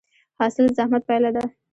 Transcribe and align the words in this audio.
حاصل 0.39 0.63
د 0.67 0.71
زحمت 0.77 1.03
پایله 1.09 1.29
ده؟ 1.35 1.43